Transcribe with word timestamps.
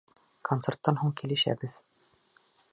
Концерттан 0.49 0.97
һуң 1.01 1.13
килешәбеҙ. 1.21 1.79